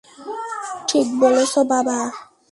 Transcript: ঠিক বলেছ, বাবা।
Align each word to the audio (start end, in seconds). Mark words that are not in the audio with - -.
ঠিক 0.87 1.07
বলেছ, 1.19 1.53
বাবা। 1.71 1.97